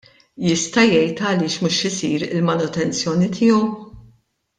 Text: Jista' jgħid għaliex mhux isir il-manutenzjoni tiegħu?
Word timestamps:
Jista' 0.43 0.85
jgħid 0.91 1.21
għaliex 1.31 1.65
mhux 1.65 1.77
isir 1.91 2.25
il-manutenzjoni 2.31 3.29
tiegħu? 3.37 3.61